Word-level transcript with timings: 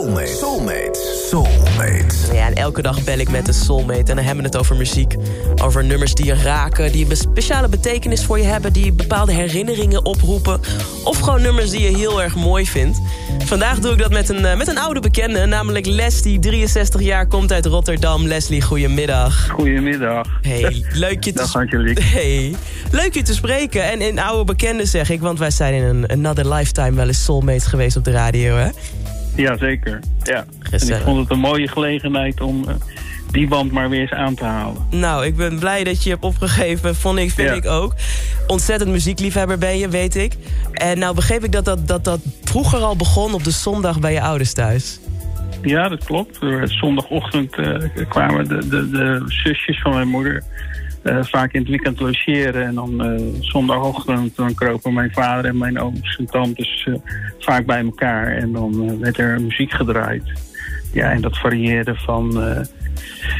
Soulmate. 0.00 0.26
Soulmate. 0.26 0.98
Soulmate. 1.28 2.34
Ja, 2.34 2.46
en 2.46 2.54
elke 2.54 2.82
dag 2.82 3.04
bel 3.04 3.18
ik 3.18 3.30
met 3.30 3.48
een 3.48 3.54
soulmate. 3.54 4.10
En 4.10 4.16
dan 4.16 4.24
hebben 4.24 4.36
we 4.36 4.42
het 4.42 4.56
over 4.56 4.76
muziek. 4.76 5.14
Over 5.62 5.84
nummers 5.84 6.14
die 6.14 6.24
je 6.24 6.34
raken, 6.34 6.92
die 6.92 7.10
een 7.10 7.16
speciale 7.16 7.68
betekenis 7.68 8.24
voor 8.24 8.38
je 8.38 8.44
hebben... 8.44 8.72
die 8.72 8.92
bepaalde 8.92 9.32
herinneringen 9.32 10.04
oproepen. 10.04 10.60
Of 11.04 11.18
gewoon 11.18 11.42
nummers 11.42 11.70
die 11.70 11.80
je 11.80 11.96
heel 11.96 12.22
erg 12.22 12.34
mooi 12.34 12.66
vindt. 12.66 13.00
Vandaag 13.44 13.78
doe 13.78 13.92
ik 13.92 13.98
dat 13.98 14.10
met 14.10 14.28
een, 14.28 14.44
eh, 14.44 14.56
met 14.56 14.68
een 14.68 14.78
oude 14.78 15.00
bekende, 15.00 15.46
namelijk 15.46 15.86
Leslie, 15.86 16.38
63 16.38 17.00
jaar, 17.00 17.26
komt 17.26 17.52
uit 17.52 17.66
Rotterdam. 17.66 18.26
Leslie, 18.26 18.62
goedemiddag. 18.62 19.48
Goedemiddag. 19.48 20.28
Hey, 20.42 20.84
leuk 20.92 21.24
je 21.24 21.32
te, 21.32 21.38
Dag 21.38 21.56
Angelique. 21.56 22.02
hey, 22.16 22.54
leuk 22.90 23.14
je 23.14 23.22
te 23.22 23.34
spreken. 23.34 23.90
En 23.90 24.00
in 24.00 24.18
oude 24.18 24.44
bekende 24.44 24.84
zeg 24.84 25.10
ik, 25.10 25.20
want 25.20 25.38
wij 25.38 25.50
zijn 25.50 25.74
in 25.74 25.82
een 25.82 26.06
Another 26.10 26.54
Lifetime 26.54 26.92
wel 26.92 27.06
eens 27.06 27.24
soulmates 27.24 27.66
geweest 27.66 27.96
op 27.96 28.04
de 28.04 28.10
radio, 28.10 28.56
hè? 28.56 28.68
Ja, 29.40 29.56
zeker. 29.56 29.98
Ja. 30.22 30.36
En 30.36 30.46
Gezellig. 30.60 30.98
ik 30.98 31.04
vond 31.04 31.18
het 31.18 31.30
een 31.30 31.38
mooie 31.38 31.68
gelegenheid 31.68 32.40
om 32.40 32.68
eh, 32.68 32.74
die 33.30 33.48
band 33.48 33.72
maar 33.72 33.88
weer 33.88 34.00
eens 34.00 34.12
aan 34.12 34.34
te 34.34 34.44
halen. 34.44 34.86
Nou, 34.90 35.26
ik 35.26 35.36
ben 35.36 35.58
blij 35.58 35.84
dat 35.84 36.02
je 36.02 36.10
hebt 36.10 36.24
opgegeven, 36.24 36.96
vond 36.96 37.18
ik, 37.18 37.30
vind 37.30 37.48
Ja. 37.48 37.54
ik 37.54 37.66
ook. 37.66 37.94
Ontzettend 38.46 38.90
muziekliefhebber 38.90 39.58
ben 39.58 39.78
je, 39.78 39.88
weet 39.88 40.14
ik. 40.16 40.32
En 40.72 40.98
nou 40.98 41.14
begreep 41.14 41.44
ik 41.44 41.52
dat 41.52 41.64
dat, 41.64 41.88
dat 41.88 42.04
dat 42.04 42.20
vroeger 42.44 42.78
al 42.78 42.96
begon 42.96 43.34
op 43.34 43.44
de 43.44 43.50
zondag 43.50 44.00
bij 44.00 44.12
je 44.12 44.20
ouders 44.20 44.52
thuis. 44.52 45.00
Ja, 45.62 45.88
dat 45.88 46.04
klopt. 46.04 46.38
Eh, 46.42 46.62
Zondagochtend 46.64 47.54
eh, 47.54 47.74
kwamen 48.08 48.48
de, 48.48 48.68
de, 48.68 48.90
de 48.90 49.22
zusjes 49.26 49.80
van 49.80 49.94
mijn 49.94 50.08
moeder 50.08 50.42
eh, 51.02 51.18
vaak 51.22 51.52
in 51.52 51.60
het 51.60 51.68
weekend 51.68 52.00
logeren. 52.00 52.66
En 52.66 52.74
dan 52.74 53.04
eh, 53.04 53.22
zondagochtend 53.40 54.36
dan 54.36 54.54
kropen 54.54 54.92
mijn 54.92 55.12
vader 55.12 55.44
en 55.44 55.58
mijn 55.58 55.80
ooms 55.80 56.16
en 56.16 56.26
tantes 56.26 56.86
eh, 56.88 56.94
vaak 57.38 57.66
bij 57.66 57.80
elkaar. 57.80 58.36
En 58.36 58.52
dan 58.52 58.98
werd 58.98 59.18
er 59.18 59.40
muziek 59.40 59.72
gedraaid. 59.72 60.22
Ja, 60.92 61.10
en 61.10 61.20
dat 61.20 61.38
varieerde 61.38 61.94
van 61.94 62.32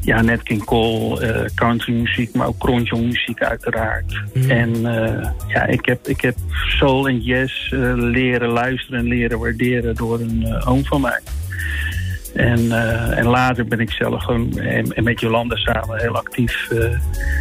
ja, 0.00 0.22
Nat 0.22 0.42
King 0.42 0.64
Cole, 0.64 1.20
eh 1.20 1.44
countrymuziek, 1.54 2.34
maar 2.34 2.46
ook 2.46 2.90
muziek 2.90 3.42
uiteraard. 3.42 4.22
En 4.48 4.86
eh, 4.86 5.30
ja, 5.48 5.66
ik 5.66 5.84
heb, 5.84 6.08
ik 6.08 6.20
heb 6.20 6.36
soul 6.78 7.08
en 7.08 7.20
jazz 7.20 7.70
leren 7.96 8.48
luisteren 8.48 8.98
en 8.98 9.06
leren 9.06 9.38
waarderen 9.38 9.94
door 9.94 10.20
een 10.20 10.62
oom 10.64 10.84
van 10.84 11.00
mij. 11.00 11.20
En, 12.36 12.72
eh, 12.72 13.18
en 13.18 13.26
later 13.26 13.64
ben 13.66 13.80
ik 13.80 13.90
zelf 13.90 14.22
gewoon 14.24 14.58
en, 14.58 14.92
en 14.92 15.04
met 15.04 15.20
Jolanda 15.20 15.56
samen 15.56 16.00
heel 16.00 16.16
actief 16.16 16.70
eh, 16.70 16.78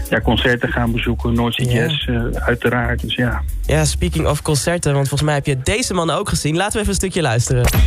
ja, 0.09 0.21
concerten 0.21 0.69
gaan 0.69 0.91
bezoeken. 0.91 1.33
Noordse 1.33 1.63
Ja. 1.65 1.71
Jazz 1.71 2.07
eh, 2.07 2.23
uiteraard. 2.45 3.01
Dus 3.01 3.16
ja, 3.16 3.41
Ja, 3.66 3.85
speaking 3.85 4.27
of 4.27 4.41
concerten, 4.41 4.93
want 4.93 5.07
volgens 5.07 5.29
mij 5.29 5.33
heb 5.38 5.45
je 5.45 5.59
deze 5.63 5.93
man 5.93 6.09
ook 6.09 6.29
gezien. 6.29 6.55
Laten 6.55 6.73
we 6.73 6.77
even 6.79 6.89
een 6.89 6.95
stukje 6.95 7.21
luisteren. 7.21 7.61
hè. 7.66 7.77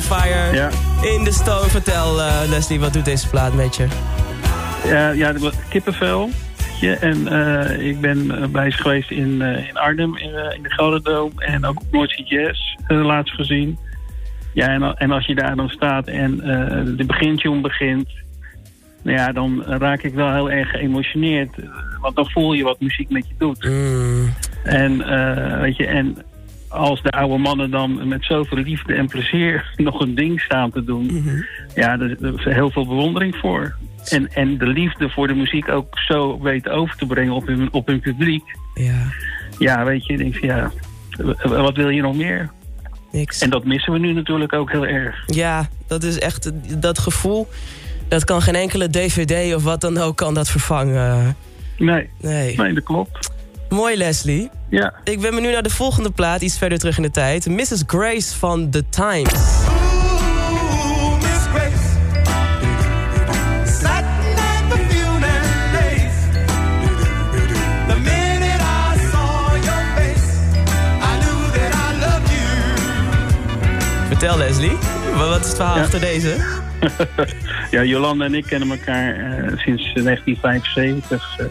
Fire. 0.00 0.54
Ja. 0.54 0.68
In 1.02 1.24
de 1.24 1.32
Stone. 1.32 1.68
Vertel, 1.68 2.20
eh, 2.20 2.40
Leslie, 2.48 2.80
wat 2.80 2.92
doet 2.92 3.04
deze 3.04 3.28
plaat 3.28 3.54
met 3.54 3.76
je? 3.76 3.86
Ja, 4.84 5.10
ja 5.10 5.34
kippenvel. 5.68 6.30
je. 6.80 6.96
En 6.96 7.28
eh, 7.28 7.86
ik 7.88 8.00
ben 8.00 8.50
bij 8.52 8.70
ze 8.70 8.76
geweest 8.78 9.10
in, 9.10 9.42
in 9.42 9.76
Arnhem, 9.76 10.16
in, 10.16 10.54
in 10.56 10.62
de 10.62 10.70
Gelderdoom. 10.70 11.32
En 11.36 11.64
ook 11.64 11.80
op 11.80 11.86
Noordse 11.90 12.22
Jazz 12.22 12.60
laatst 12.88 13.34
gezien. 13.34 13.78
Ja, 14.52 14.68
en, 14.68 14.94
en 14.96 15.10
als 15.10 15.26
je 15.26 15.34
daar 15.34 15.56
dan 15.56 15.68
staat 15.68 16.06
en 16.06 16.36
de 16.96 17.04
begintune 17.06 17.60
begint... 17.60 18.08
Nou 19.02 19.16
ja, 19.16 19.32
dan 19.32 19.62
raak 19.64 20.02
ik 20.02 20.14
wel 20.14 20.32
heel 20.32 20.50
erg 20.50 20.70
geëmotioneerd. 20.70 21.50
Want 22.00 22.16
dan 22.16 22.30
voel 22.30 22.52
je 22.52 22.62
wat 22.64 22.80
muziek 22.80 23.10
met 23.10 23.28
je 23.28 23.34
doet. 23.38 23.64
Mm, 23.64 24.34
En, 24.62 24.98
weet 25.60 25.76
je, 25.76 25.86
en 25.86 26.16
als 26.68 27.02
de 27.02 27.10
oude 27.10 27.38
mannen 27.38 27.70
dan 27.70 28.08
met 28.08 28.24
zoveel 28.24 28.58
liefde 28.58 28.94
en 28.94 29.06
plezier 29.06 29.72
nog 29.76 30.00
een 30.00 30.14
ding 30.14 30.40
staan 30.40 30.70
te 30.70 30.84
doen... 30.84 31.04
mhm. 31.04 31.42
Ja, 31.74 31.96
daar 31.96 32.10
is 32.10 32.44
heel 32.44 32.70
veel 32.70 32.86
bewondering 32.86 33.36
voor. 33.36 33.76
En, 34.08 34.32
en 34.32 34.58
de 34.58 34.66
liefde 34.66 35.10
voor 35.10 35.26
de 35.26 35.34
muziek 35.34 35.68
ook 35.68 35.98
zo 35.98 36.40
weten 36.40 36.72
over 36.72 36.96
te 36.96 37.06
brengen 37.06 37.32
op 37.32 37.46
hun, 37.46 37.72
op 37.72 37.86
hun 37.86 38.00
publiek. 38.00 38.44
Ja, 38.74 39.12
Ja, 39.58 39.84
weet 39.84 40.06
je, 40.06 40.12
ik 40.12 40.18
denk 40.18 40.36
van, 40.36 40.48
ja, 40.48 40.70
wat 41.42 41.76
wil 41.76 41.88
je 41.88 42.02
nog 42.02 42.16
meer? 42.16 42.50
niks. 43.12 43.40
En 43.40 43.50
dat 43.50 43.64
missen 43.64 43.92
we 43.92 43.98
nu 43.98 44.12
natuurlijk 44.12 44.52
ook 44.52 44.70
heel 44.70 44.86
erg. 44.86 45.22
Ja, 45.26 45.68
dat 45.86 46.02
is 46.02 46.18
echt 46.18 46.50
dat 46.82 46.98
gevoel. 46.98 47.48
Dat 48.08 48.24
kan 48.24 48.42
geen 48.42 48.54
enkele 48.54 48.90
DVD 48.90 49.54
of 49.54 49.62
wat 49.62 49.80
dan 49.80 49.98
ook 49.98 50.16
kan 50.16 50.34
dat 50.34 50.48
vervangen. 50.48 51.36
Nee, 51.78 52.10
Nee. 52.20 52.56
nee, 52.56 52.72
dat 52.74 52.84
klopt. 52.84 53.30
Mooi, 53.68 53.96
Leslie. 53.96 54.50
Ja, 54.68 54.92
Ik 55.04 55.20
ben 55.20 55.34
benieuwd 55.34 55.52
naar 55.52 55.62
de 55.62 55.70
volgende 55.70 56.10
plaat, 56.10 56.40
iets 56.40 56.58
verder 56.58 56.78
terug 56.78 56.96
in 56.96 57.02
de 57.02 57.10
tijd. 57.10 57.46
Mrs. 57.46 57.82
Grace 57.86 58.36
van 58.36 58.70
The 58.70 58.84
Times. 58.88 59.32
Vertel, 74.08 74.36
Leslie. 74.38 74.76
Wa- 75.16 75.28
Wat 75.28 75.40
is 75.40 75.46
het 75.46 75.56
verhaal 75.56 75.76
Ja. 75.76 75.82
achter 75.82 76.00
deze? 76.00 76.36
ja 77.70 77.82
Jolanda 77.84 78.24
en 78.24 78.34
ik 78.34 78.44
kennen 78.44 78.70
elkaar 78.70 79.14
eh, 79.14 79.58
sinds 79.58 79.92
1975. 79.94 81.38
eh, 81.38 81.46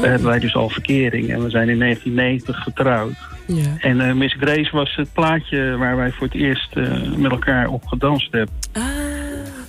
Daar 0.00 0.10
hebben 0.10 0.28
wij 0.28 0.38
dus 0.38 0.54
al 0.54 0.68
verkering. 0.68 1.30
En 1.32 1.42
we 1.42 1.50
zijn 1.50 1.68
in 1.68 1.78
1990 1.78 2.56
getrouwd. 2.62 3.12
Ja. 3.46 3.76
En 3.78 4.00
eh, 4.00 4.12
Miss 4.14 4.34
Grace 4.40 4.68
was 4.72 4.94
het 4.96 5.12
plaatje 5.12 5.76
waar 5.76 5.96
wij 5.96 6.10
voor 6.10 6.26
het 6.26 6.36
eerst 6.36 6.74
met 7.16 7.30
elkaar 7.30 7.68
op 7.68 7.86
gedanst 7.86 8.32
hebben. 8.32 8.54
Ah, 8.72 8.82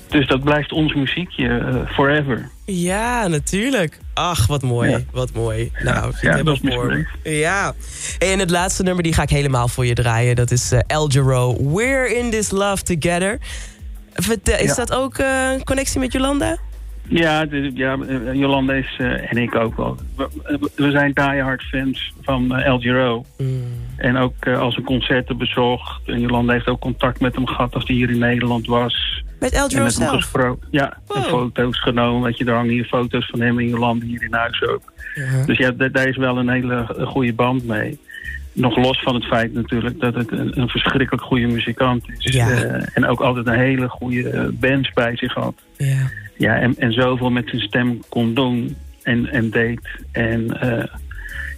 Dus 0.10 0.28
dat 0.28 0.44
blijft 0.44 0.72
ons 0.72 0.94
muziekje 0.94 1.84
forever. 1.94 2.50
ja, 2.66 3.28
natuurlijk. 3.28 4.00
Ach, 4.14 4.48
wat 4.48 4.62
mooi. 4.62 4.90
Ja. 4.90 5.00
Wat 5.12 5.34
mooi. 5.34 5.72
Nou, 5.84 6.10
ik 6.10 6.22
ja, 6.22 6.44
dat. 6.44 6.62
Miss 6.62 6.78
Ja. 7.24 7.74
Hey, 8.20 8.32
en 8.34 8.40
het 8.40 8.50
laatste 8.50 8.84
nummer 8.84 9.04
die 9.04 9.14
ga 9.14 9.22
ik 9.22 9.30
helemaal 9.30 9.68
voor 9.68 9.86
je 9.86 9.94
draaien. 9.94 10.36
Dat 10.36 10.52
is 10.52 10.72
El 10.88 11.08
Giro. 11.08 11.74
We're 11.74 12.16
in 12.18 12.30
this 12.30 12.52
love 12.52 12.84
together. 12.84 13.38
Is 14.16 14.62
Ja. 14.62 14.74
dat 14.76 14.94
ook 14.94 15.18
eh, 15.18 15.52
een 15.54 15.64
connectie 15.64 16.00
met 16.00 16.12
Jolanda? 16.12 16.58
Ja, 17.08 17.46
de- 17.46 17.72
ja 17.74 17.98
eh, 18.08 18.34
Jolanda 18.34 18.74
is, 18.74 18.96
eh, 18.98 19.32
en 19.32 19.38
ik 19.38 19.56
ook 19.56 19.78
wel. 19.78 19.98
We, 20.16 20.30
we 20.76 20.92
zijn 20.92 21.12
diehard 21.14 21.64
fans 21.64 22.14
van 22.22 22.56
El 22.56 22.80
Giro. 22.80 23.26
Mm. 23.38 23.64
En 23.98 24.18
ook 24.18 24.48
als 24.48 24.78
een 24.78 24.84
concerten 24.84 25.38
bezocht. 25.38 26.02
En 26.08 26.20
Jolanda 26.20 26.54
heeft 26.54 26.68
ook 26.68 26.80
contact 26.80 27.20
met 27.20 27.36
hem 27.36 27.48
gehad 27.48 27.74
als 27.74 27.84
hij 27.88 27.96
hier 27.96 28.10
in 28.10 28.18
Nederland 28.20 28.68
was. 28.68 29.24
Met 29.40 29.52
El 29.54 29.64
En 29.64 29.70
Giro 29.70 29.84
met 29.84 29.98
hem 30.00 30.22
zelf? 30.22 30.56
Ja, 30.72 30.98
en 31.16 31.24
foto's 31.24 31.82
genomen. 31.82 32.22
Weet 32.22 32.38
je, 32.38 32.46
er 32.46 32.54
hangen 32.54 32.72
hier 32.72 32.86
foto's 32.86 33.26
van 33.26 33.42
hem 33.42 33.60
en 33.60 33.68
Jolanda 33.70 34.06
hier 34.06 34.24
in 34.24 34.34
huis 34.34 34.62
ook. 34.68 34.94
Ja. 35.16 35.46
Dus 35.46 35.58
ja, 35.58 35.72
da- 35.72 35.88
daar 35.88 36.08
is 36.08 36.18
wel 36.18 36.38
een 36.38 36.50
hele 36.50 36.86
goede 37.06 37.34
band 37.34 37.66
mee. 37.66 38.00
Nog 38.56 38.78
los 38.78 39.02
van 39.02 39.16
het 39.16 39.24
feit 39.26 39.54
natuurlijk 39.54 40.00
dat 40.00 40.16
het 40.16 40.32
een, 40.32 40.60
een 40.60 40.70
verschrikkelijk 40.70 41.24
goede 41.24 41.48
muzikant 41.48 42.04
is. 42.18 42.34
Ja. 42.34 42.50
Eh, 42.50 42.88
en 42.94 43.06
ook 43.06 43.20
altijd 43.20 43.48
een 43.48 43.60
hele 43.60 43.88
goede 43.88 44.30
eh, 44.30 44.46
bands 44.52 44.94
bij 44.94 45.16
zich 45.18 45.34
had. 45.34 45.54
Ja. 45.78 46.12
Ja, 46.38 46.56
en, 46.56 46.76
en 46.78 46.94
zoveel 46.94 47.30
met 47.30 47.50
zijn 47.50 47.62
stem 47.62 48.00
kon 48.10 48.34
doen 48.34 48.76
en, 49.04 49.32
en 49.32 49.50
deed. 49.50 49.80
En 50.12 50.62
eh, 50.62 50.84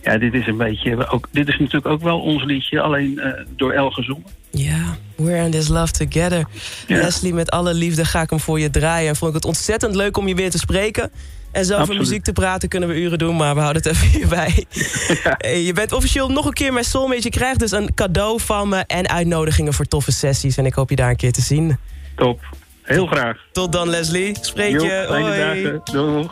ja, 0.01 0.17
dit 0.17 0.33
is 0.33 0.47
een 0.47 0.57
beetje... 0.57 1.07
Ook, 1.09 1.27
dit 1.31 1.47
is 1.47 1.57
natuurlijk 1.57 1.87
ook 1.87 2.01
wel 2.01 2.19
ons 2.19 2.43
liedje, 2.43 2.81
alleen 2.81 3.21
door 3.55 3.71
El 3.71 3.91
gezongen. 3.91 4.25
Ja, 4.51 4.97
we're 5.15 5.43
in 5.43 5.51
this 5.51 5.67
love 5.67 5.91
together. 5.91 6.45
Ja. 6.87 6.97
Leslie, 6.97 7.33
met 7.33 7.51
alle 7.51 7.73
liefde 7.73 8.05
ga 8.05 8.21
ik 8.21 8.29
hem 8.29 8.39
voor 8.39 8.59
je 8.59 8.69
draaien. 8.69 9.09
En 9.09 9.15
vond 9.15 9.29
ik 9.29 9.35
het 9.35 9.45
ontzettend 9.45 9.95
leuk 9.95 10.17
om 10.17 10.27
je 10.27 10.35
weer 10.35 10.49
te 10.49 10.57
spreken. 10.57 11.11
En 11.57 11.65
zo 11.65 11.77
over 11.77 11.95
muziek 11.95 12.23
te 12.23 12.33
praten 12.33 12.69
kunnen 12.69 12.89
we 12.89 12.95
uren 13.01 13.17
doen, 13.17 13.35
maar 13.35 13.55
we 13.55 13.61
houden 13.61 13.81
het 13.81 13.91
even 13.91 14.07
hierbij. 14.17 14.65
Hey, 15.37 15.63
je 15.63 15.73
bent 15.73 15.91
officieel 15.91 16.29
nog 16.29 16.45
een 16.45 16.53
keer 16.53 16.73
mijn 16.73 16.85
soulmate. 16.85 17.23
Je 17.23 17.29
krijgt 17.29 17.59
dus 17.59 17.71
een 17.71 17.93
cadeau 17.93 18.39
van 18.39 18.69
me 18.69 18.83
en 18.87 19.09
uitnodigingen 19.09 19.73
voor 19.73 19.85
toffe 19.85 20.11
sessies. 20.11 20.57
En 20.57 20.65
ik 20.65 20.73
hoop 20.73 20.89
je 20.89 20.95
daar 20.95 21.09
een 21.09 21.15
keer 21.15 21.31
te 21.31 21.41
zien. 21.41 21.77
Top. 22.15 22.41
Heel 22.81 23.07
graag. 23.07 23.37
Tot 23.51 23.71
dan, 23.71 23.89
Leslie. 23.89 24.37
Spreek 24.41 24.81
je. 24.81 25.05
Hoi. 25.07 25.37
dagen. 25.37 25.81
Doeg. 25.83 26.31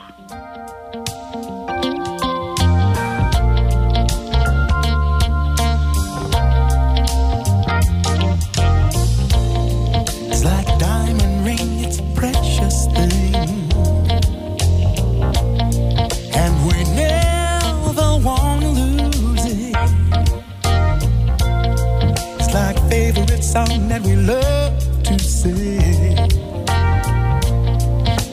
song 23.56 23.88
that 23.88 24.02
we 24.02 24.18
love 24.18 24.74
to 25.04 25.18
sing. 25.18 26.18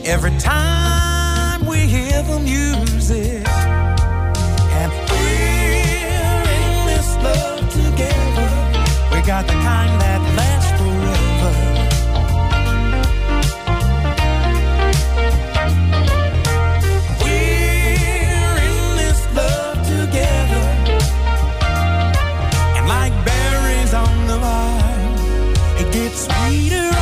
Every 0.04 0.36
time 0.38 1.64
we 1.64 1.78
hear 1.94 2.22
the 2.24 2.40
music, 2.40 3.46
and 4.78 4.90
we're 5.10 6.42
in 6.58 6.74
this 6.90 7.10
love 7.26 7.60
together, 7.70 8.50
we 9.12 9.18
got 9.24 9.46
the 9.46 9.58
kind 9.68 9.92
that 10.00 10.41
It's 26.14 26.24
sweeter 26.24 27.01